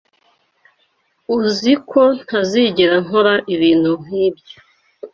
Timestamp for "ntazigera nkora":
2.25-3.33